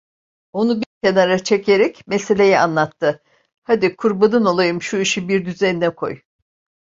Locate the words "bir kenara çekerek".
0.79-2.07